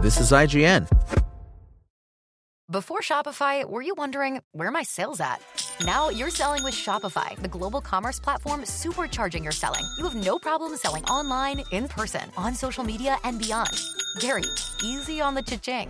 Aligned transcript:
This 0.00 0.20
is 0.20 0.30
IGN. 0.30 0.86
Before 2.70 3.00
Shopify, 3.00 3.68
were 3.68 3.82
you 3.82 3.94
wondering 3.96 4.40
where 4.52 4.70
my 4.70 4.84
sales 4.84 5.20
at? 5.20 5.42
Now 5.84 6.08
you're 6.08 6.30
selling 6.30 6.62
with 6.62 6.72
Shopify, 6.72 7.34
the 7.42 7.48
global 7.48 7.80
commerce 7.80 8.20
platform 8.20 8.62
supercharging 8.62 9.42
your 9.42 9.50
selling. 9.50 9.84
You 9.98 10.04
have 10.04 10.14
no 10.14 10.38
problem 10.38 10.76
selling 10.76 11.04
online, 11.06 11.64
in 11.72 11.88
person, 11.88 12.30
on 12.36 12.54
social 12.54 12.84
media, 12.84 13.16
and 13.24 13.40
beyond. 13.40 13.76
Gary, 14.20 14.44
easy 14.84 15.20
on 15.20 15.34
the 15.34 15.42
cha-ching. 15.42 15.88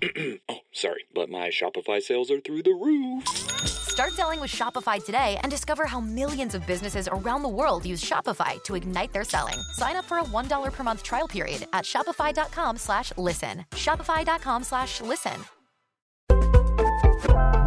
oh, 0.48 0.58
sorry, 0.70 1.04
but 1.12 1.28
my 1.28 1.48
Shopify 1.48 2.00
sales 2.00 2.30
are 2.30 2.40
through 2.40 2.62
the 2.62 2.70
roof. 2.70 3.83
Start 3.94 4.12
selling 4.12 4.40
with 4.40 4.50
Shopify 4.50 5.02
today 5.02 5.38
and 5.44 5.52
discover 5.52 5.86
how 5.86 6.00
millions 6.00 6.56
of 6.56 6.66
businesses 6.66 7.08
around 7.08 7.42
the 7.44 7.48
world 7.48 7.86
use 7.86 8.02
Shopify 8.02 8.60
to 8.64 8.74
ignite 8.74 9.12
their 9.12 9.22
selling. 9.22 9.60
Sign 9.74 9.94
up 9.94 10.04
for 10.06 10.18
a 10.18 10.24
$1 10.24 10.72
per 10.72 10.82
month 10.82 11.04
trial 11.04 11.28
period 11.28 11.68
at 11.72 11.84
shopify.com 11.84 12.76
slash 12.76 13.12
listen. 13.16 13.64
Shopify.com 13.70 14.64
slash 14.64 15.00
listen. 15.00 15.44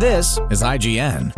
This 0.01 0.37
is 0.51 0.61
IGN. 0.61 1.31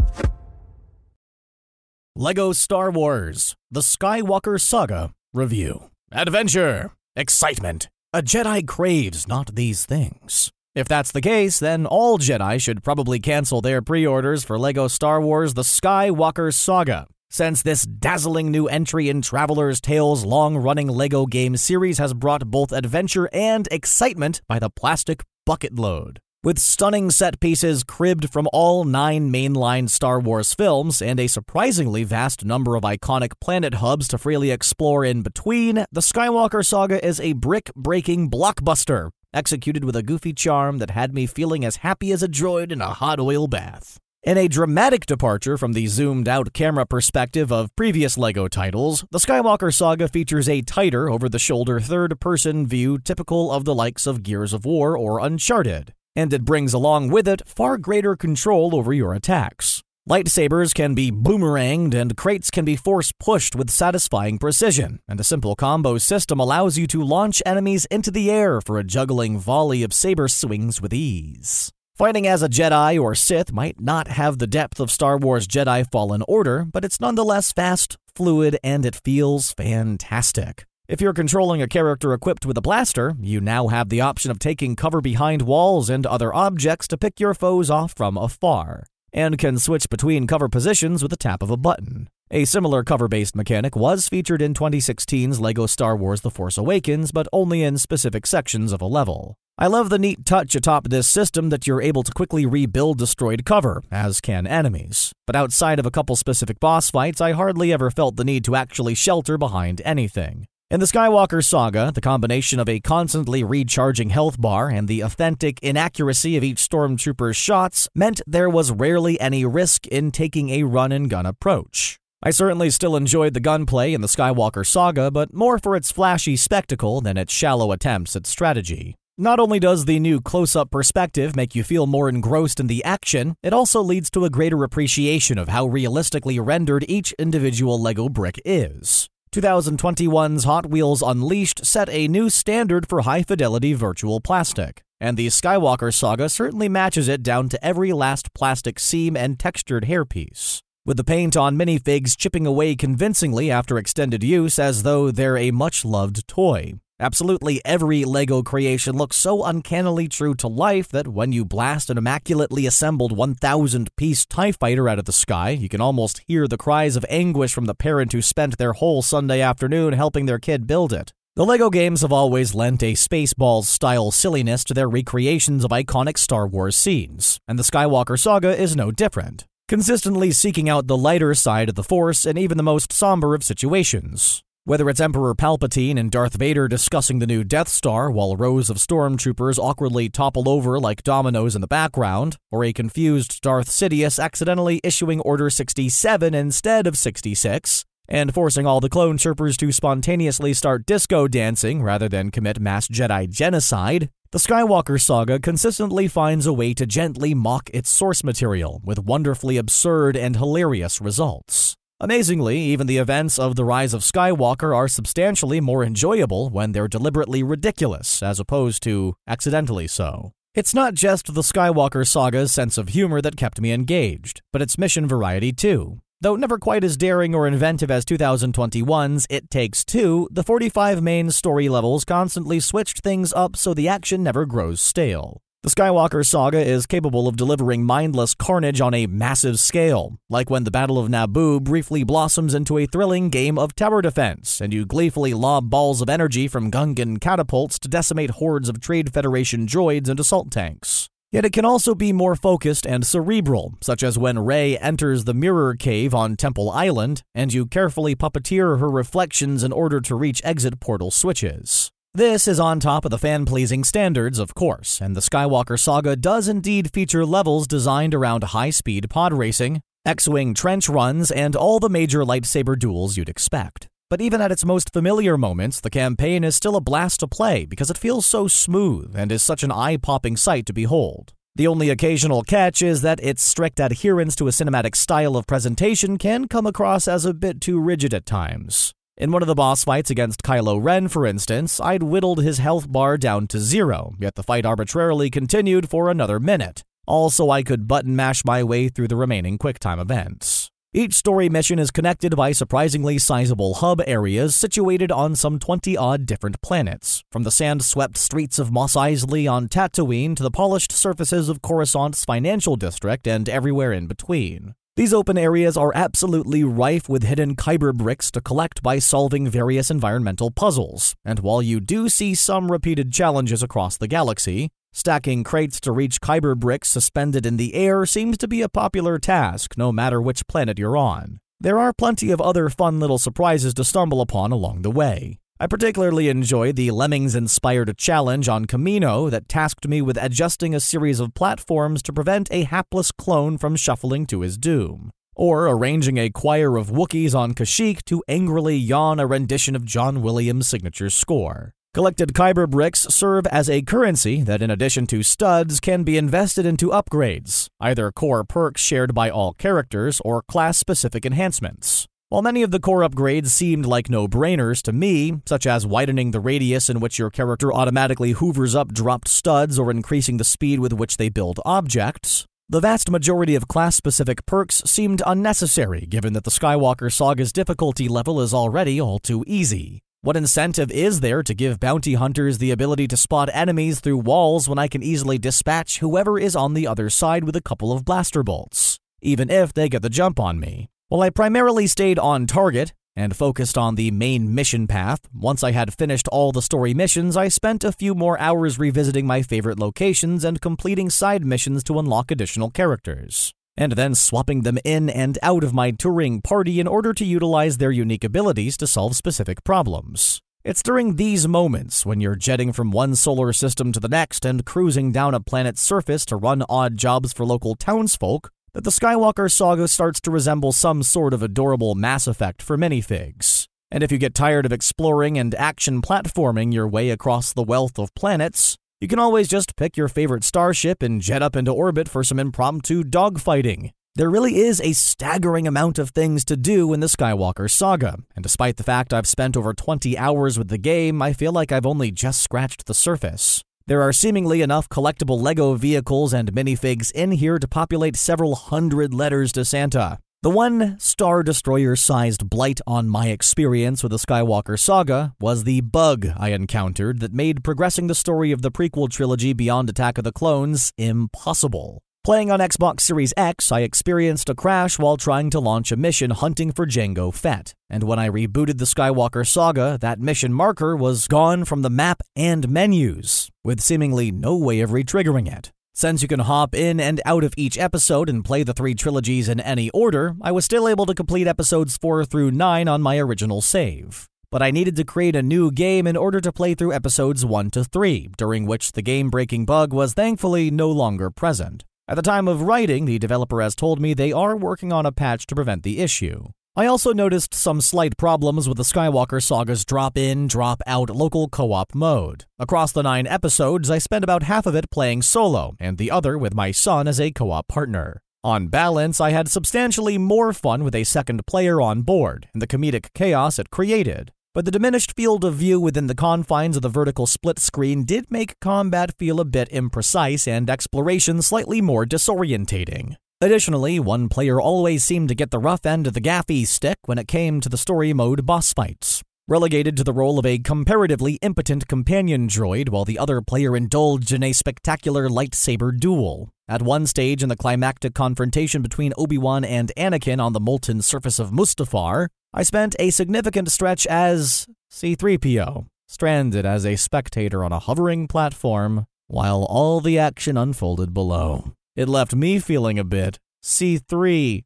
Lego 2.15 2.51
Star 2.51 2.89
Wars 2.89 3.55
The 3.69 3.81
Skywalker 3.81 4.59
Saga 4.59 5.13
Review. 5.35 5.91
Adventure, 6.11 6.89
excitement. 7.15 7.89
A 8.11 8.23
Jedi 8.23 8.65
craves 8.65 9.27
not 9.27 9.53
these 9.53 9.85
things. 9.85 10.51
If 10.75 10.87
that's 10.87 11.11
the 11.11 11.21
case, 11.21 11.57
then 11.57 11.87
all 11.87 12.19
Jedi 12.19 12.61
should 12.61 12.83
probably 12.83 13.19
cancel 13.19 13.59
their 13.59 13.81
pre 13.81 14.05
orders 14.05 14.43
for 14.43 14.59
LEGO 14.59 14.87
Star 14.87 15.19
Wars 15.19 15.55
The 15.55 15.63
Skywalker 15.63 16.53
Saga, 16.53 17.07
since 17.31 17.63
this 17.63 17.83
dazzling 17.85 18.51
new 18.51 18.67
entry 18.67 19.09
in 19.09 19.23
Traveler's 19.23 19.81
Tales' 19.81 20.25
long 20.25 20.55
running 20.57 20.87
LEGO 20.87 21.25
game 21.25 21.57
series 21.57 21.97
has 21.97 22.13
brought 22.13 22.51
both 22.51 22.71
adventure 22.71 23.27
and 23.33 23.67
excitement 23.71 24.41
by 24.47 24.59
the 24.59 24.69
plastic 24.69 25.23
bucket 25.43 25.75
load. 25.79 26.19
With 26.41 26.57
stunning 26.57 27.11
set 27.11 27.41
pieces 27.41 27.83
cribbed 27.83 28.31
from 28.31 28.47
all 28.53 28.85
nine 28.85 29.29
mainline 29.29 29.89
Star 29.89 30.21
Wars 30.21 30.53
films 30.53 31.01
and 31.01 31.19
a 31.19 31.27
surprisingly 31.27 32.05
vast 32.05 32.45
number 32.45 32.77
of 32.77 32.83
iconic 32.83 33.33
planet 33.41 33.73
hubs 33.73 34.07
to 34.07 34.17
freely 34.17 34.49
explore 34.49 35.03
in 35.03 35.21
between, 35.21 35.83
the 35.91 35.99
Skywalker 35.99 36.65
Saga 36.65 37.05
is 37.05 37.19
a 37.19 37.33
brick 37.33 37.73
breaking 37.75 38.29
blockbuster, 38.29 39.09
executed 39.33 39.83
with 39.83 39.95
a 39.95 40.03
goofy 40.03 40.33
charm 40.33 40.77
that 40.77 40.91
had 40.91 41.13
me 41.13 41.25
feeling 41.25 41.65
as 41.65 41.77
happy 41.77 42.11
as 42.11 42.23
a 42.23 42.27
droid 42.27 42.71
in 42.71 42.81
a 42.81 42.93
hot 42.93 43.19
oil 43.19 43.47
bath. 43.47 43.99
In 44.23 44.37
a 44.37 44.47
dramatic 44.47 45.05
departure 45.05 45.57
from 45.57 45.73
the 45.73 45.87
zoomed 45.87 46.27
out 46.27 46.51
camera 46.53 46.85
perspective 46.85 47.51
of 47.51 47.75
previous 47.75 48.17
LEGO 48.17 48.47
titles, 48.47 49.05
the 49.11 49.19
Skywalker 49.19 49.73
Saga 49.73 50.07
features 50.07 50.49
a 50.49 50.61
tighter, 50.61 51.09
over 51.09 51.29
the 51.29 51.39
shoulder 51.39 51.79
third 51.79 52.19
person 52.19 52.67
view 52.67 52.97
typical 52.97 53.51
of 53.51 53.65
the 53.65 53.75
likes 53.75 54.05
of 54.05 54.23
Gears 54.23 54.53
of 54.53 54.65
War 54.65 54.97
or 54.97 55.19
Uncharted 55.19 55.93
and 56.19 56.33
it 56.33 56.43
brings 56.43 56.73
along 56.73 57.09
with 57.09 57.27
it 57.27 57.41
far 57.47 57.77
greater 57.77 58.15
control 58.15 58.75
over 58.75 58.91
your 58.91 59.13
attacks. 59.13 59.81
Lightsabers 60.09 60.73
can 60.73 60.95
be 60.95 61.11
boomeranged 61.11 61.93
and 61.93 62.17
crates 62.17 62.49
can 62.49 62.65
be 62.65 62.75
force 62.75 63.11
pushed 63.11 63.55
with 63.55 63.69
satisfying 63.69 64.39
precision, 64.39 65.01
and 65.07 65.19
a 65.19 65.23
simple 65.23 65.55
combo 65.55 65.99
system 65.99 66.39
allows 66.39 66.79
you 66.79 66.87
to 66.87 67.03
launch 67.03 67.43
enemies 67.45 67.85
into 67.91 68.09
the 68.09 68.31
air 68.31 68.59
for 68.59 68.79
a 68.79 68.83
juggling 68.83 69.37
volley 69.37 69.83
of 69.83 69.93
saber 69.93 70.27
swings 70.27 70.81
with 70.81 70.95
ease. 70.95 71.71
Fighting 71.95 72.25
as 72.25 72.41
a 72.41 72.49
Jedi 72.49 72.99
or 72.99 73.13
Sith 73.13 73.51
might 73.51 73.79
not 73.79 74.07
have 74.07 74.39
the 74.39 74.47
depth 74.47 74.79
of 74.79 74.89
Star 74.89 75.15
Wars 75.15 75.45
Jedi 75.45 75.85
Fallen 75.91 76.23
Order, 76.27 76.65
but 76.65 76.83
it's 76.83 76.99
nonetheless 76.99 77.53
fast, 77.53 77.95
fluid, 78.15 78.57
and 78.63 78.87
it 78.87 79.01
feels 79.05 79.53
fantastic. 79.53 80.65
If 80.87 81.01
you're 81.01 81.13
controlling 81.13 81.61
a 81.61 81.67
character 81.67 82.13
equipped 82.13 82.47
with 82.47 82.57
a 82.57 82.61
blaster, 82.61 83.15
you 83.21 83.41
now 83.41 83.67
have 83.67 83.89
the 83.89 84.01
option 84.01 84.31
of 84.31 84.39
taking 84.39 84.75
cover 84.75 85.01
behind 85.01 85.43
walls 85.43 85.87
and 85.87 86.07
other 86.07 86.33
objects 86.33 86.87
to 86.87 86.97
pick 86.97 87.19
your 87.19 87.35
foes 87.35 87.69
off 87.69 87.93
from 87.95 88.17
afar, 88.17 88.85
and 89.13 89.37
can 89.37 89.57
switch 89.57 89.89
between 89.89 90.27
cover 90.27 90.49
positions 90.49 91.01
with 91.03 91.13
a 91.13 91.17
tap 91.17 91.41
of 91.41 91.49
a 91.49 91.57
button. 91.57 92.09
A 92.31 92.45
similar 92.45 92.83
cover 92.83 93.07
based 93.07 93.35
mechanic 93.35 93.75
was 93.75 94.07
featured 94.07 94.41
in 94.41 94.53
2016's 94.53 95.39
LEGO 95.39 95.65
Star 95.65 95.97
Wars 95.97 96.21
The 96.21 96.29
Force 96.29 96.57
Awakens, 96.57 97.11
but 97.11 97.27
only 97.33 97.63
in 97.63 97.77
specific 97.77 98.27
sections 98.27 98.71
of 98.71 98.81
a 98.81 98.85
level. 98.85 99.35
I 99.57 99.67
love 99.67 99.89
the 99.89 99.99
neat 99.99 100.25
touch 100.25 100.55
atop 100.55 100.89
this 100.89 101.07
system 101.07 101.49
that 101.49 101.67
you're 101.67 101.81
able 101.81 102.03
to 102.03 102.13
quickly 102.13 102.45
rebuild 102.45 102.97
destroyed 102.97 103.45
cover, 103.45 103.83
as 103.91 104.21
can 104.21 104.47
enemies. 104.47 105.11
But 105.27 105.35
outside 105.35 105.79
of 105.79 105.85
a 105.85 105.91
couple 105.91 106.15
specific 106.15 106.59
boss 106.59 106.91
fights, 106.91 107.19
I 107.19 107.33
hardly 107.33 107.73
ever 107.73 107.91
felt 107.91 108.15
the 108.15 108.23
need 108.23 108.45
to 108.45 108.55
actually 108.55 108.95
shelter 108.95 109.37
behind 109.37 109.81
anything. 109.83 110.45
In 110.71 110.79
the 110.79 110.85
Skywalker 110.85 111.43
saga, 111.43 111.91
the 111.91 111.99
combination 111.99 112.59
of 112.59 112.69
a 112.69 112.79
constantly 112.79 113.43
recharging 113.43 114.11
health 114.11 114.39
bar 114.39 114.69
and 114.69 114.87
the 114.87 115.01
authentic 115.01 115.57
inaccuracy 115.63 116.37
of 116.37 116.43
each 116.43 116.59
stormtrooper's 116.59 117.35
shots 117.35 117.89
meant 117.95 118.21
there 118.27 118.51
was 118.51 118.71
rarely 118.71 119.19
any 119.19 119.43
risk 119.45 119.87
in 119.87 120.11
taking 120.11 120.51
a 120.51 120.61
run 120.61 120.91
and 120.91 121.09
gun 121.09 121.25
approach. 121.25 121.97
I 122.21 122.29
certainly 122.29 122.69
still 122.69 122.95
enjoyed 122.95 123.33
the 123.33 123.39
gunplay 123.39 123.95
in 123.95 124.01
the 124.01 124.07
Skywalker 124.07 124.63
saga, 124.63 125.09
but 125.09 125.33
more 125.33 125.57
for 125.57 125.75
its 125.75 125.91
flashy 125.91 126.35
spectacle 126.35 127.01
than 127.01 127.17
its 127.17 127.33
shallow 127.33 127.71
attempts 127.71 128.15
at 128.15 128.27
strategy. 128.27 128.93
Not 129.17 129.39
only 129.39 129.59
does 129.59 129.85
the 129.85 129.99
new 129.99 130.21
close 130.21 130.55
up 130.55 130.69
perspective 130.69 131.35
make 131.35 131.55
you 131.55 131.63
feel 131.63 131.87
more 131.87 132.09
engrossed 132.09 132.59
in 132.59 132.67
the 132.67 132.83
action, 132.83 133.35
it 133.41 133.53
also 133.53 133.81
leads 133.81 134.11
to 134.11 134.23
a 134.23 134.29
greater 134.29 134.63
appreciation 134.63 135.39
of 135.39 135.47
how 135.47 135.65
realistically 135.65 136.39
rendered 136.39 136.85
each 136.87 137.11
individual 137.13 137.81
LEGO 137.81 138.07
brick 138.07 138.39
is. 138.45 139.09
2021's 139.31 140.43
Hot 140.45 140.65
Wheels 140.65 141.03
Unleashed 141.03 141.63
set 141.63 141.87
a 141.89 142.07
new 142.07 142.31
standard 142.31 142.89
for 142.89 143.01
high 143.01 143.21
fidelity 143.21 143.73
virtual 143.73 144.19
plastic, 144.19 144.81
and 144.99 145.17
the 145.17 145.27
Skywalker 145.27 145.93
saga 145.93 146.29
certainly 146.29 146.67
matches 146.67 147.07
it 147.07 147.21
down 147.21 147.47
to 147.49 147.63
every 147.63 147.93
last 147.93 148.33
plastic 148.33 148.79
seam 148.79 149.15
and 149.15 149.37
textured 149.37 149.83
hairpiece. 149.83 150.63
With 150.83 150.97
the 150.97 151.03
paint 151.03 151.37
on 151.37 151.55
minifigs 151.55 152.17
chipping 152.17 152.47
away 152.47 152.75
convincingly 152.75 153.51
after 153.51 153.77
extended 153.77 154.23
use 154.23 154.57
as 154.57 154.81
though 154.81 155.11
they're 155.11 155.37
a 155.37 155.51
much 155.51 155.85
loved 155.85 156.27
toy. 156.27 156.73
Absolutely 157.01 157.61
every 157.63 158.03
LEGO 158.03 158.43
creation 158.43 158.97
looks 158.97 159.15
so 159.15 159.45
uncannily 159.45 160.09
true 160.09 160.35
to 160.35 160.49
life 160.49 160.89
that 160.89 161.07
when 161.07 161.31
you 161.31 161.45
blast 161.45 161.89
an 161.89 161.97
immaculately 161.97 162.65
assembled 162.65 163.15
1,000 163.15 163.95
piece 163.95 164.25
TIE 164.25 164.51
fighter 164.51 164.89
out 164.89 164.99
of 164.99 165.05
the 165.05 165.13
sky, 165.13 165.51
you 165.51 165.69
can 165.69 165.79
almost 165.79 166.21
hear 166.27 166.45
the 166.45 166.57
cries 166.57 166.97
of 166.97 167.05
anguish 167.07 167.53
from 167.53 167.65
the 167.65 167.73
parent 167.73 168.11
who 168.11 168.21
spent 168.21 168.57
their 168.57 168.73
whole 168.73 169.01
Sunday 169.01 169.39
afternoon 169.39 169.93
helping 169.93 170.25
their 170.25 170.39
kid 170.39 170.67
build 170.67 170.91
it. 170.91 171.13
The 171.37 171.45
LEGO 171.45 171.69
games 171.69 172.01
have 172.01 172.11
always 172.11 172.53
lent 172.53 172.83
a 172.83 172.95
Spaceballs 172.95 173.65
style 173.67 174.11
silliness 174.11 174.65
to 174.65 174.73
their 174.73 174.89
recreations 174.89 175.63
of 175.63 175.71
iconic 175.71 176.17
Star 176.17 176.45
Wars 176.45 176.75
scenes, 176.75 177.39
and 177.47 177.57
the 177.57 177.63
Skywalker 177.63 178.19
saga 178.19 178.61
is 178.61 178.75
no 178.75 178.91
different 178.91 179.45
consistently 179.69 180.31
seeking 180.31 180.67
out 180.67 180.87
the 180.87 180.97
lighter 180.97 181.35
side 181.35 181.69
of 181.69 181.75
the 181.75 181.83
Force 181.83 182.25
in 182.25 182.39
even 182.39 182.57
the 182.57 182.63
most 182.63 182.91
somber 182.91 183.35
of 183.35 183.43
situations. 183.43 184.43
Whether 184.69 184.87
it's 184.87 185.01
Emperor 185.01 185.33
Palpatine 185.33 185.97
and 185.97 186.11
Darth 186.11 186.35
Vader 186.35 186.67
discussing 186.67 187.17
the 187.17 187.25
new 187.25 187.43
Death 187.43 187.69
Star 187.69 188.11
while 188.11 188.35
rows 188.35 188.69
of 188.69 188.77
stormtroopers 188.77 189.57
awkwardly 189.57 190.09
topple 190.09 190.47
over 190.47 190.79
like 190.79 191.01
dominoes 191.01 191.55
in 191.55 191.61
the 191.61 191.67
background, 191.67 192.37
or 192.51 192.63
a 192.63 192.71
confused 192.71 193.41
Darth 193.41 193.67
Sidious 193.67 194.23
accidentally 194.23 194.79
issuing 194.83 195.21
Order 195.21 195.49
67 195.49 196.35
instead 196.35 196.85
of 196.85 196.99
66, 196.99 197.83
and 198.07 198.31
forcing 198.31 198.67
all 198.67 198.79
the 198.79 198.89
clone 198.89 199.17
troopers 199.17 199.57
to 199.57 199.71
spontaneously 199.71 200.53
start 200.53 200.85
disco 200.85 201.27
dancing 201.27 201.81
rather 201.81 202.07
than 202.07 202.29
commit 202.29 202.59
mass 202.59 202.87
Jedi 202.87 203.27
genocide, 203.27 204.11
the 204.31 204.37
Skywalker 204.37 205.01
saga 205.01 205.39
consistently 205.39 206.07
finds 206.07 206.45
a 206.45 206.53
way 206.53 206.75
to 206.75 206.85
gently 206.85 207.33
mock 207.33 207.71
its 207.73 207.89
source 207.89 208.23
material 208.23 208.81
with 208.85 208.99
wonderfully 208.99 209.57
absurd 209.57 210.15
and 210.15 210.35
hilarious 210.35 211.01
results. 211.01 211.75
Amazingly, 212.01 212.57
even 212.57 212.87
the 212.87 212.97
events 212.97 213.37
of 213.37 213.57
The 213.57 213.65
Rise 213.65 213.93
of 213.93 214.03
Skywalker 214.03 214.73
are 214.73 214.87
substantially 214.87 215.59
more 215.59 215.83
enjoyable 215.83 216.49
when 216.49 216.71
they're 216.71 216.87
deliberately 216.87 217.43
ridiculous, 217.43 218.23
as 218.23 218.39
opposed 218.39 218.81
to 218.83 219.15
accidentally 219.27 219.85
so. 219.85 220.31
It's 220.55 220.73
not 220.73 220.93
just 220.93 221.33
the 221.33 221.41
Skywalker 221.41 222.07
saga's 222.07 222.53
sense 222.53 222.77
of 222.77 222.89
humor 222.89 223.21
that 223.21 223.35
kept 223.35 223.59
me 223.59 223.73
engaged, 223.73 224.41
but 224.53 224.61
its 224.61 224.77
mission 224.77 225.09
variety 225.09 225.51
too. 225.51 225.99
Though 226.21 226.37
never 226.37 226.57
quite 226.57 226.85
as 226.85 226.95
daring 226.95 227.35
or 227.35 227.45
inventive 227.45 227.91
as 227.91 228.05
2021's 228.05 229.27
It 229.29 229.49
Takes 229.49 229.83
Two, 229.83 230.29
the 230.31 230.43
45 230.43 231.03
main 231.03 231.31
story 231.31 231.67
levels 231.67 232.05
constantly 232.05 232.61
switched 232.61 232.99
things 232.99 233.33
up 233.33 233.57
so 233.57 233.73
the 233.73 233.89
action 233.89 234.23
never 234.23 234.45
grows 234.45 234.79
stale. 234.79 235.41
The 235.61 235.69
Skywalker 235.69 236.25
saga 236.25 236.65
is 236.65 236.85
capable 236.85 237.27
of 237.27 237.35
delivering 237.35 237.83
mindless 237.83 238.33
carnage 238.33 238.79
on 238.79 238.93
a 238.93 239.07
massive 239.07 239.59
scale, 239.59 240.17
like 240.29 240.49
when 240.49 240.63
the 240.63 240.71
Battle 240.71 240.97
of 240.97 241.09
Naboo 241.09 241.61
briefly 241.61 242.05
blossoms 242.05 242.53
into 242.53 242.77
a 242.77 242.85
thrilling 242.85 243.27
game 243.27 243.59
of 243.59 243.75
tower 243.75 244.01
defense, 244.01 244.61
and 244.61 244.73
you 244.73 244.85
gleefully 244.85 245.33
lob 245.33 245.69
balls 245.69 245.99
of 246.01 246.09
energy 246.09 246.47
from 246.47 246.71
Gungan 246.71 247.19
catapults 247.19 247.77
to 247.79 247.89
decimate 247.89 248.29
hordes 248.29 248.69
of 248.69 248.79
Trade 248.79 249.13
Federation 249.13 249.67
droids 249.67 250.07
and 250.07 250.17
assault 250.17 250.49
tanks. 250.49 251.09
Yet 251.29 251.43
it 251.43 251.51
can 251.51 251.65
also 251.65 251.93
be 251.93 252.13
more 252.13 252.37
focused 252.37 252.87
and 252.87 253.05
cerebral, 253.05 253.73
such 253.81 254.01
as 254.01 254.17
when 254.17 254.39
Rey 254.39 254.77
enters 254.77 255.25
the 255.25 255.33
Mirror 255.33 255.75
Cave 255.75 256.15
on 256.15 256.37
Temple 256.37 256.71
Island, 256.71 257.21
and 257.35 257.51
you 257.51 257.65
carefully 257.65 258.15
puppeteer 258.15 258.79
her 258.79 258.89
reflections 258.89 259.61
in 259.61 259.73
order 259.73 259.99
to 259.99 260.15
reach 260.15 260.41
exit 260.45 260.79
portal 260.79 261.11
switches. 261.11 261.91
This 262.15 262.47
is 262.47 262.59
on 262.59 262.79
top 262.79 263.05
of 263.05 263.11
the 263.11 263.19
fan 263.19 263.45
pleasing 263.45 263.83
standards, 263.83 264.39
of 264.39 264.55
course, 264.55 264.99
and 264.99 265.15
the 265.15 265.21
Skywalker 265.21 265.79
saga 265.79 266.15
does 266.15 266.47
indeed 266.47 266.91
feature 266.91 267.23
levels 267.23 267.67
designed 267.67 268.15
around 268.15 268.45
high 268.45 268.71
speed 268.71 269.11
pod 269.11 269.31
racing, 269.31 269.81
X 270.07 270.27
Wing 270.27 270.55
trench 270.55 270.89
runs, 270.89 271.29
and 271.29 271.55
all 271.55 271.79
the 271.79 271.87
major 271.87 272.21
lightsaber 272.21 272.77
duels 272.77 273.15
you'd 273.15 273.29
expect. 273.29 273.87
But 274.09 274.21
even 274.21 274.41
at 274.41 274.51
its 274.51 274.65
most 274.65 274.91
familiar 274.91 275.37
moments, 275.37 275.81
the 275.81 275.91
campaign 275.91 276.43
is 276.43 276.55
still 276.55 276.75
a 276.75 276.81
blast 276.81 277.19
to 277.19 277.27
play 277.27 277.65
because 277.65 277.91
it 277.91 277.97
feels 277.97 278.25
so 278.25 278.47
smooth 278.47 279.15
and 279.15 279.31
is 279.31 279.43
such 279.43 279.61
an 279.61 279.71
eye 279.71 279.97
popping 279.97 280.35
sight 280.35 280.65
to 280.65 280.73
behold. 280.73 281.33
The 281.55 281.67
only 281.67 281.91
occasional 281.91 282.41
catch 282.41 282.81
is 282.81 283.03
that 283.03 283.23
its 283.23 283.43
strict 283.43 283.79
adherence 283.79 284.35
to 284.37 284.47
a 284.47 284.51
cinematic 284.51 284.95
style 284.95 285.37
of 285.37 285.45
presentation 285.45 286.17
can 286.17 286.47
come 286.47 286.65
across 286.65 287.07
as 287.07 287.23
a 287.23 287.35
bit 287.35 287.61
too 287.61 287.79
rigid 287.79 288.15
at 288.15 288.25
times. 288.25 288.95
In 289.19 289.33
one 289.33 289.41
of 289.41 289.49
the 289.49 289.55
boss 289.55 289.83
fights 289.83 290.09
against 290.09 290.43
Kylo 290.43 290.81
Ren, 290.81 291.09
for 291.09 291.25
instance, 291.25 291.81
I'd 291.81 292.03
whittled 292.03 292.41
his 292.41 292.59
health 292.59 292.89
bar 292.89 293.17
down 293.17 293.47
to 293.47 293.59
zero, 293.59 294.15
yet 294.17 294.35
the 294.35 294.43
fight 294.43 294.65
arbitrarily 294.65 295.29
continued 295.29 295.89
for 295.89 296.09
another 296.09 296.39
minute. 296.39 296.85
Also, 297.05 297.49
I 297.49 297.61
could 297.61 297.85
button 297.85 298.15
mash 298.15 298.45
my 298.45 298.63
way 298.63 298.87
through 298.87 299.09
the 299.09 299.17
remaining 299.17 299.57
QuickTime 299.57 299.99
events. 299.99 300.71
Each 300.93 301.15
story 301.15 301.49
mission 301.49 301.79
is 301.79 301.91
connected 301.91 302.37
by 302.37 302.53
surprisingly 302.53 303.19
sizable 303.19 303.73
hub 303.73 304.01
areas 304.07 304.55
situated 304.55 305.11
on 305.11 305.35
some 305.35 305.59
20 305.59 305.97
odd 305.97 306.25
different 306.25 306.61
planets, 306.61 307.25
from 307.29 307.43
the 307.43 307.51
sand 307.51 307.83
swept 307.83 308.15
streets 308.15 308.57
of 308.57 308.71
Mos 308.71 308.95
Eisley 308.95 309.51
on 309.51 309.67
Tatooine 309.67 310.33
to 310.37 310.43
the 310.43 310.49
polished 310.49 310.93
surfaces 310.93 311.49
of 311.49 311.61
Coruscant's 311.61 312.23
financial 312.23 312.77
district 312.77 313.27
and 313.27 313.49
everywhere 313.49 313.91
in 313.91 314.07
between. 314.07 314.75
These 314.99 315.13
open 315.13 315.37
areas 315.37 315.77
are 315.77 315.93
absolutely 315.95 316.65
rife 316.65 317.07
with 317.07 317.23
hidden 317.23 317.55
Kyber 317.55 317.93
bricks 317.93 318.29
to 318.31 318.41
collect 318.41 318.83
by 318.83 318.99
solving 318.99 319.47
various 319.47 319.89
environmental 319.89 320.51
puzzles, 320.51 321.15
and 321.23 321.39
while 321.39 321.61
you 321.61 321.79
do 321.79 322.09
see 322.09 322.35
some 322.35 322.69
repeated 322.69 323.13
challenges 323.13 323.63
across 323.63 323.95
the 323.95 324.09
galaxy, 324.09 324.71
stacking 324.91 325.45
crates 325.45 325.79
to 325.79 325.93
reach 325.93 326.19
Kyber 326.19 326.57
bricks 326.57 326.89
suspended 326.89 327.45
in 327.45 327.55
the 327.55 327.75
air 327.75 328.05
seems 328.05 328.37
to 328.39 328.47
be 328.49 328.61
a 328.61 328.67
popular 328.67 329.17
task 329.19 329.77
no 329.77 329.93
matter 329.93 330.21
which 330.21 330.45
planet 330.47 330.77
you're 330.77 330.97
on. 330.97 331.39
There 331.61 331.79
are 331.79 331.93
plenty 331.93 332.29
of 332.31 332.41
other 332.41 332.67
fun 332.67 332.99
little 332.99 333.19
surprises 333.19 333.73
to 333.75 333.85
stumble 333.85 334.19
upon 334.19 334.51
along 334.51 334.81
the 334.81 334.91
way. 334.91 335.38
I 335.61 335.67
particularly 335.67 336.29
enjoyed 336.29 336.77
the 336.77 336.91
Lemmings 336.91 337.35
inspired 337.35 337.97
challenge 337.97 338.47
on 338.47 338.63
Kamino 338.63 339.29
that 339.29 339.49
tasked 339.49 339.89
me 339.89 340.01
with 340.01 340.15
adjusting 340.15 340.73
a 340.73 340.79
series 340.79 341.19
of 341.19 341.33
platforms 341.33 342.01
to 342.03 342.13
prevent 342.13 342.47
a 342.49 342.63
hapless 342.63 343.11
clone 343.11 343.57
from 343.57 343.75
shuffling 343.75 344.25
to 344.27 344.39
his 344.39 344.57
doom, 344.57 345.11
or 345.35 345.67
arranging 345.67 346.17
a 346.17 346.29
choir 346.29 346.77
of 346.77 346.91
Wookiees 346.91 347.35
on 347.35 347.53
Kashyyyk 347.53 348.05
to 348.05 348.23
angrily 348.29 348.77
yawn 348.77 349.19
a 349.19 349.27
rendition 349.27 349.75
of 349.75 349.83
John 349.83 350.21
Williams' 350.21 350.69
signature 350.69 351.09
score. 351.09 351.73
Collected 351.93 352.31
Kyber 352.31 352.69
bricks 352.69 353.01
serve 353.09 353.45
as 353.47 353.69
a 353.69 353.81
currency 353.81 354.41
that, 354.43 354.61
in 354.61 354.71
addition 354.71 355.07
to 355.07 355.23
studs, 355.23 355.81
can 355.81 356.03
be 356.03 356.17
invested 356.17 356.65
into 356.65 356.91
upgrades, 356.91 357.67
either 357.81 358.13
core 358.13 358.45
perks 358.45 358.79
shared 358.79 359.13
by 359.13 359.29
all 359.29 359.51
characters 359.51 360.21
or 360.23 360.41
class 360.41 360.77
specific 360.77 361.25
enhancements. 361.25 362.07
While 362.31 362.43
many 362.43 362.61
of 362.61 362.69
the 362.69 362.79
core 362.79 362.99
upgrades 362.99 363.47
seemed 363.47 363.87
like 363.87 364.07
no 364.07 364.27
brainers 364.27 364.83
to 364.83 364.93
me, 364.93 365.41
such 365.47 365.65
as 365.65 365.87
widening 365.87 366.29
the 366.29 366.39
radius 366.39 366.87
in 366.87 366.99
which 366.99 367.17
your 367.17 367.31
character 367.31 367.73
automatically 367.73 368.33
hoovers 368.33 368.75
up 368.75 368.93
dropped 368.93 369.27
studs 369.27 369.79
or 369.79 369.89
increasing 369.89 370.37
the 370.37 370.43
speed 370.43 370.79
with 370.79 370.93
which 370.93 371.17
they 371.17 371.29
build 371.29 371.59
objects, 371.65 372.45
the 372.69 372.81
vast 372.81 373.09
majority 373.09 373.55
of 373.55 373.67
class 373.67 373.95
specific 373.95 374.45
perks 374.45 374.83
seemed 374.85 375.23
unnecessary 375.25 376.05
given 376.05 376.33
that 376.33 376.43
the 376.43 376.51
Skywalker 376.51 377.11
Saga's 377.11 377.51
difficulty 377.51 378.07
level 378.07 378.39
is 378.41 378.53
already 378.53 379.01
all 379.01 379.17
too 379.17 379.43
easy. 379.47 380.03
What 380.21 380.37
incentive 380.37 380.91
is 380.91 381.21
there 381.21 381.41
to 381.41 381.55
give 381.55 381.79
bounty 381.79 382.13
hunters 382.13 382.59
the 382.59 382.69
ability 382.69 383.07
to 383.07 383.17
spot 383.17 383.49
enemies 383.53 384.01
through 384.01 384.19
walls 384.19 384.69
when 384.69 384.77
I 384.77 384.87
can 384.87 385.01
easily 385.01 385.39
dispatch 385.39 385.97
whoever 385.97 386.37
is 386.37 386.55
on 386.55 386.75
the 386.75 386.85
other 386.85 387.09
side 387.09 387.43
with 387.43 387.55
a 387.55 387.61
couple 387.61 387.91
of 387.91 388.05
blaster 388.05 388.43
bolts, 388.43 388.99
even 389.19 389.49
if 389.49 389.73
they 389.73 389.89
get 389.89 390.03
the 390.03 390.11
jump 390.11 390.39
on 390.39 390.59
me? 390.59 390.89
While 391.09 391.21
I 391.21 391.31
primarily 391.31 391.87
stayed 391.87 392.19
on 392.19 392.45
target 392.45 392.93
and 393.15 393.35
focused 393.35 393.79
on 393.79 393.95
the 393.95 394.11
main 394.11 394.53
mission 394.53 394.85
path, 394.85 395.21
once 395.33 395.63
I 395.63 395.71
had 395.71 395.91
finished 395.91 396.27
all 396.27 396.51
the 396.51 396.61
story 396.61 396.93
missions, 396.93 397.35
I 397.35 397.47
spent 397.47 397.83
a 397.83 397.91
few 397.91 398.13
more 398.13 398.39
hours 398.39 398.77
revisiting 398.77 399.25
my 399.25 399.41
favorite 399.41 399.79
locations 399.79 400.43
and 400.43 400.61
completing 400.61 401.09
side 401.09 401.43
missions 401.43 401.83
to 401.85 401.97
unlock 401.97 402.29
additional 402.29 402.69
characters, 402.69 403.55
and 403.75 403.93
then 403.93 404.13
swapping 404.13 404.61
them 404.61 404.77
in 404.85 405.09
and 405.09 405.39
out 405.41 405.63
of 405.63 405.73
my 405.73 405.89
touring 405.89 406.43
party 406.43 406.79
in 406.79 406.85
order 406.85 407.11
to 407.15 407.25
utilize 407.25 407.79
their 407.79 407.91
unique 407.91 408.23
abilities 408.23 408.77
to 408.77 408.85
solve 408.85 409.15
specific 409.15 409.63
problems. 409.63 410.43
It's 410.63 410.83
during 410.83 411.15
these 411.15 411.47
moments, 411.47 412.05
when 412.05 412.19
you're 412.19 412.35
jetting 412.35 412.71
from 412.71 412.91
one 412.91 413.15
solar 413.15 413.51
system 413.51 413.91
to 413.93 413.99
the 413.99 414.09
next 414.09 414.45
and 414.45 414.63
cruising 414.63 415.11
down 415.11 415.33
a 415.33 415.39
planet's 415.39 415.81
surface 415.81 416.23
to 416.25 416.35
run 416.35 416.63
odd 416.69 416.97
jobs 416.97 417.33
for 417.33 417.47
local 417.47 417.73
townsfolk, 417.73 418.51
that 418.73 418.83
the 418.83 418.89
Skywalker 418.89 419.51
saga 419.51 419.87
starts 419.87 420.19
to 420.21 420.31
resemble 420.31 420.71
some 420.71 421.03
sort 421.03 421.33
of 421.33 421.43
adorable 421.43 421.95
Mass 421.95 422.27
Effect 422.27 422.61
for 422.61 422.77
minifigs. 422.77 423.67
And 423.91 424.03
if 424.03 424.11
you 424.11 424.17
get 424.17 424.35
tired 424.35 424.65
of 424.65 424.71
exploring 424.71 425.37
and 425.37 425.55
action 425.55 426.01
platforming 426.01 426.73
your 426.73 426.87
way 426.87 427.09
across 427.09 427.53
the 427.53 427.63
wealth 427.63 427.97
of 427.97 428.13
planets, 428.13 428.77
you 429.01 429.07
can 429.07 429.19
always 429.19 429.47
just 429.47 429.75
pick 429.75 429.95
your 429.95 430.07
favorite 430.07 430.43
starship 430.43 431.01
and 431.01 431.21
jet 431.21 431.41
up 431.41 431.55
into 431.55 431.71
orbit 431.71 432.09
for 432.09 432.23
some 432.23 432.39
impromptu 432.39 433.03
dogfighting. 433.03 433.91
There 434.15 434.29
really 434.29 434.57
is 434.57 434.81
a 434.81 434.93
staggering 434.93 435.67
amount 435.67 435.97
of 435.97 436.09
things 436.09 436.43
to 436.45 436.57
do 436.57 436.93
in 436.93 436.99
the 436.99 437.07
Skywalker 437.07 437.71
saga, 437.71 438.17
and 438.35 438.43
despite 438.43 438.75
the 438.75 438.83
fact 438.83 439.13
I've 439.13 439.27
spent 439.27 439.55
over 439.55 439.73
20 439.73 440.17
hours 440.17 440.57
with 440.57 440.67
the 440.67 440.77
game, 440.77 441.21
I 441.21 441.31
feel 441.31 441.53
like 441.53 441.71
I've 441.71 441.85
only 441.85 442.11
just 442.11 442.41
scratched 442.43 442.85
the 442.85 442.93
surface. 442.93 443.63
There 443.89 444.03
are 444.03 444.13
seemingly 444.13 444.61
enough 444.61 444.87
collectible 444.87 445.41
LEGO 445.41 445.73
vehicles 445.73 446.31
and 446.31 446.51
minifigs 446.51 447.11
in 447.13 447.31
here 447.31 447.57
to 447.57 447.67
populate 447.67 448.15
several 448.15 448.53
hundred 448.53 449.15
letters 449.15 449.51
to 449.53 449.65
Santa. 449.65 450.19
The 450.43 450.51
one 450.51 450.99
Star 450.99 451.41
Destroyer 451.41 451.95
sized 451.95 452.51
blight 452.51 452.81
on 452.85 453.09
my 453.09 453.29
experience 453.29 454.03
with 454.03 454.11
the 454.11 454.19
Skywalker 454.19 454.77
saga 454.77 455.33
was 455.39 455.63
the 455.63 455.81
bug 455.81 456.27
I 456.37 456.49
encountered 456.49 457.19
that 457.21 457.33
made 457.33 457.63
progressing 457.63 458.05
the 458.05 458.13
story 458.13 458.51
of 458.51 458.61
the 458.61 458.69
prequel 458.69 459.09
trilogy 459.09 459.53
beyond 459.53 459.89
Attack 459.89 460.19
of 460.19 460.23
the 460.23 460.31
Clones 460.31 460.93
impossible. 460.95 462.03
Playing 462.25 462.51
on 462.51 462.59
Xbox 462.59 462.99
Series 462.99 463.33
X, 463.37 463.71
I 463.71 463.79
experienced 463.79 464.49
a 464.49 464.55
crash 464.55 464.99
while 464.99 465.15
trying 465.15 465.49
to 465.51 465.59
launch 465.59 465.89
a 465.89 465.95
mission 465.95 466.31
hunting 466.31 466.73
for 466.73 466.85
Jango 466.85 467.33
Fett. 467.33 467.73
And 467.89 468.03
when 468.03 468.19
I 468.19 468.29
rebooted 468.29 468.77
the 468.77 468.83
Skywalker 468.83 469.47
saga, 469.47 469.97
that 470.01 470.19
mission 470.19 470.53
marker 470.53 470.97
was 470.97 471.27
gone 471.27 471.63
from 471.63 471.81
the 471.81 471.89
map 471.89 472.21
and 472.35 472.67
menus, 472.67 473.49
with 473.63 473.79
seemingly 473.79 474.31
no 474.33 474.57
way 474.57 474.81
of 474.81 474.89
retriggering 474.89 475.49
it. 475.49 475.71
Since 475.93 476.21
you 476.21 476.27
can 476.27 476.41
hop 476.41 476.75
in 476.75 476.99
and 476.99 477.21
out 477.25 477.45
of 477.45 477.53
each 477.55 477.77
episode 477.77 478.27
and 478.29 478.43
play 478.43 478.63
the 478.63 478.73
three 478.73 478.95
trilogies 478.95 479.47
in 479.47 479.61
any 479.61 479.89
order, 479.91 480.35
I 480.41 480.51
was 480.51 480.65
still 480.65 480.89
able 480.89 481.05
to 481.05 481.15
complete 481.15 481.47
episodes 481.47 481.97
4 482.01 482.25
through 482.25 482.51
9 482.51 482.87
on 482.89 483.01
my 483.01 483.17
original 483.17 483.61
save. 483.61 484.27
But 484.51 484.61
I 484.61 484.71
needed 484.71 484.97
to 484.97 485.05
create 485.05 485.37
a 485.37 485.41
new 485.41 485.71
game 485.71 486.05
in 486.05 486.17
order 486.17 486.41
to 486.41 486.51
play 486.51 486.75
through 486.75 486.93
episodes 486.93 487.45
1 487.45 487.69
to 487.71 487.85
3, 487.85 488.31
during 488.37 488.65
which 488.65 488.91
the 488.91 489.01
game 489.01 489.29
breaking 489.29 489.65
bug 489.65 489.93
was 489.93 490.13
thankfully 490.13 490.69
no 490.69 490.91
longer 490.91 491.29
present. 491.29 491.85
At 492.09 492.15
the 492.15 492.23
time 492.23 492.47
of 492.47 492.63
writing, 492.63 493.05
the 493.05 493.19
developer 493.19 493.61
has 493.61 493.75
told 493.75 494.01
me 494.01 494.15
they 494.15 494.31
are 494.31 494.57
working 494.57 494.91
on 494.91 495.05
a 495.05 495.11
patch 495.11 495.45
to 495.45 495.53
prevent 495.53 495.83
the 495.83 495.99
issue. 495.99 496.45
I 496.75 496.87
also 496.87 497.13
noticed 497.13 497.53
some 497.53 497.81
slight 497.81 498.17
problems 498.17 498.67
with 498.67 498.77
the 498.77 498.83
Skywalker 498.83 499.43
Saga's 499.43 499.85
drop 499.85 500.17
in, 500.17 500.47
drop 500.47 500.81
out 500.87 501.11
local 501.11 501.47
co 501.49 501.71
op 501.71 501.93
mode. 501.93 502.45
Across 502.57 502.93
the 502.93 503.03
nine 503.03 503.27
episodes, 503.27 503.91
I 503.91 503.99
spent 503.99 504.23
about 504.23 504.41
half 504.41 504.65
of 504.65 504.73
it 504.73 504.89
playing 504.89 505.21
solo, 505.21 505.75
and 505.79 505.99
the 505.99 506.09
other 506.09 506.35
with 506.35 506.55
my 506.55 506.71
son 506.71 507.07
as 507.07 507.19
a 507.19 507.29
co 507.29 507.51
op 507.51 507.67
partner. 507.67 508.23
On 508.43 508.69
balance, 508.69 509.21
I 509.21 509.29
had 509.29 509.47
substantially 509.47 510.17
more 510.17 510.51
fun 510.51 510.83
with 510.83 510.95
a 510.95 511.03
second 511.03 511.45
player 511.45 511.79
on 511.79 512.01
board 512.01 512.47
and 512.53 512.61
the 512.61 512.67
comedic 512.67 513.13
chaos 513.13 513.59
it 513.59 513.69
created 513.69 514.31
but 514.59 514.65
the 514.65 514.71
diminished 514.71 515.15
field 515.15 515.45
of 515.45 515.55
view 515.55 515.79
within 515.79 516.07
the 516.07 516.13
confines 516.13 516.75
of 516.75 516.81
the 516.81 516.89
vertical 516.89 517.25
split 517.25 517.57
screen 517.57 518.03
did 518.03 518.29
make 518.29 518.59
combat 518.59 519.17
feel 519.17 519.39
a 519.39 519.45
bit 519.45 519.69
imprecise 519.69 520.45
and 520.45 520.69
exploration 520.69 521.41
slightly 521.41 521.81
more 521.81 522.05
disorientating. 522.05 523.15
Additionally, 523.39 524.01
one 524.01 524.27
player 524.27 524.59
always 524.59 525.01
seemed 525.01 525.29
to 525.29 525.33
get 525.33 525.49
the 525.49 525.59
rough 525.59 525.85
end 525.85 526.05
of 526.05 526.13
the 526.13 526.19
Gaffi 526.19 526.67
stick 526.67 526.97
when 527.05 527.17
it 527.17 527.25
came 527.25 527.61
to 527.61 527.69
the 527.69 527.77
story 527.77 528.11
mode 528.11 528.45
boss 528.45 528.73
fights. 528.73 529.23
Relegated 529.47 529.95
to 529.95 530.03
the 530.03 530.11
role 530.11 530.37
of 530.37 530.45
a 530.45 530.59
comparatively 530.59 531.35
impotent 531.35 531.87
companion 531.87 532.49
droid 532.49 532.89
while 532.89 533.05
the 533.05 533.17
other 533.17 533.41
player 533.41 533.77
indulged 533.77 534.33
in 534.33 534.43
a 534.43 534.51
spectacular 534.51 535.29
lightsaber 535.29 535.97
duel. 535.97 536.49
At 536.67 536.81
one 536.81 537.07
stage 537.07 537.41
in 537.41 537.47
the 537.47 537.55
climactic 537.55 538.13
confrontation 538.13 538.81
between 538.81 539.13
Obi-Wan 539.17 539.63
and 539.63 539.93
Anakin 539.95 540.39
on 540.39 540.51
the 540.51 540.59
molten 540.59 541.01
surface 541.01 541.39
of 541.39 541.51
Mustafar, 541.51 542.27
I 542.51 542.63
spent 542.63 542.95
a 542.97 543.11
significant 543.11 543.69
stretch 543.71 544.07
as 544.07 544.65
C3PO, 544.91 545.85
stranded 546.07 546.65
as 546.65 546.83
a 546.83 546.95
spectator 546.95 547.63
on 547.63 547.71
a 547.71 547.77
hovering 547.77 548.27
platform 548.27 549.05
while 549.27 549.63
all 549.69 550.01
the 550.01 550.17
action 550.17 550.57
unfolded 550.57 551.13
below. 551.13 551.73
It 551.95 552.09
left 552.09 552.33
me 552.33 552.57
feeling 552.59 552.97
a 552.97 553.03
bit 553.03 553.37
C3PO'd. 553.63 554.63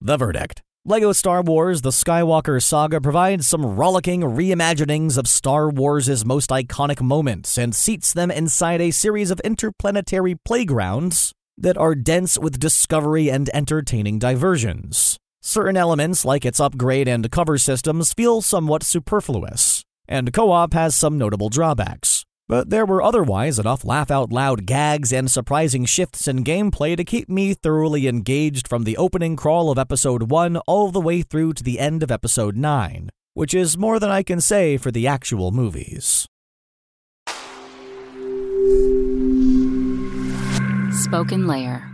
The 0.00 0.16
verdict 0.16 0.62
LEGO 0.84 1.12
Star 1.12 1.40
Wars 1.40 1.82
The 1.82 1.90
Skywalker 1.90 2.60
Saga 2.60 3.00
provides 3.00 3.46
some 3.46 3.64
rollicking 3.64 4.22
reimaginings 4.22 5.16
of 5.16 5.28
Star 5.28 5.70
Wars' 5.70 6.24
most 6.26 6.50
iconic 6.50 7.00
moments 7.00 7.56
and 7.56 7.74
seats 7.74 8.12
them 8.12 8.32
inside 8.32 8.80
a 8.80 8.90
series 8.90 9.30
of 9.30 9.40
interplanetary 9.40 10.34
playgrounds 10.44 11.32
that 11.56 11.78
are 11.78 11.94
dense 11.94 12.36
with 12.36 12.58
discovery 12.58 13.30
and 13.30 13.48
entertaining 13.54 14.18
diversions. 14.18 15.16
Certain 15.46 15.76
elements, 15.76 16.24
like 16.24 16.46
its 16.46 16.58
upgrade 16.58 17.06
and 17.06 17.30
cover 17.30 17.58
systems, 17.58 18.14
feel 18.14 18.40
somewhat 18.40 18.82
superfluous, 18.82 19.84
and 20.08 20.32
co 20.32 20.50
op 20.50 20.72
has 20.72 20.96
some 20.96 21.18
notable 21.18 21.50
drawbacks. 21.50 22.24
But 22.48 22.70
there 22.70 22.86
were 22.86 23.02
otherwise 23.02 23.58
enough 23.58 23.84
laugh 23.84 24.10
out 24.10 24.32
loud 24.32 24.64
gags 24.64 25.12
and 25.12 25.30
surprising 25.30 25.84
shifts 25.84 26.26
in 26.26 26.44
gameplay 26.44 26.96
to 26.96 27.04
keep 27.04 27.28
me 27.28 27.52
thoroughly 27.52 28.08
engaged 28.08 28.66
from 28.66 28.84
the 28.84 28.96
opening 28.96 29.36
crawl 29.36 29.70
of 29.70 29.78
Episode 29.78 30.30
1 30.30 30.56
all 30.66 30.90
the 30.90 30.98
way 30.98 31.20
through 31.20 31.52
to 31.52 31.62
the 31.62 31.78
end 31.78 32.02
of 32.02 32.10
Episode 32.10 32.56
9, 32.56 33.10
which 33.34 33.52
is 33.52 33.76
more 33.76 33.98
than 33.98 34.10
I 34.10 34.22
can 34.22 34.40
say 34.40 34.78
for 34.78 34.90
the 34.90 35.06
actual 35.06 35.50
movies. 35.50 36.26
Spoken 40.90 41.46
Layer. 41.46 41.93